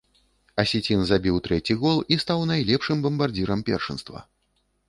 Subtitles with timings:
[0.63, 4.29] Асецін забіў трэці гол і стаў найлепшым бамбардзірам першынства.